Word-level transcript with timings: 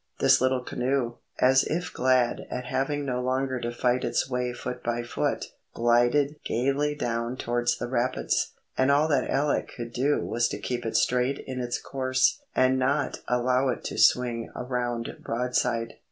The 0.17 0.35
little 0.41 0.63
canoe, 0.63 1.17
as 1.37 1.63
if 1.63 1.93
glad 1.93 2.47
at 2.49 2.65
having 2.65 3.05
no 3.05 3.21
longer 3.21 3.59
to 3.59 3.71
fight 3.71 4.03
its 4.03 4.27
way 4.27 4.51
foot 4.51 4.83
by 4.83 5.03
foot, 5.03 5.45
glided 5.75 6.37
gaily 6.43 6.95
down 6.95 7.37
towards 7.37 7.77
the 7.77 7.87
rapids, 7.87 8.53
and 8.75 8.89
all 8.89 9.07
that 9.09 9.29
Alec 9.29 9.73
could 9.77 9.93
do 9.93 10.25
was 10.25 10.47
to 10.47 10.57
keep 10.57 10.87
it 10.87 10.97
straight 10.97 11.37
in 11.45 11.59
its 11.61 11.79
course, 11.79 12.41
and 12.55 12.79
not 12.79 13.19
allow 13.27 13.69
it 13.69 13.83
to 13.83 13.99
swing 13.99 14.51
around 14.55 15.17
broadside. 15.23 15.93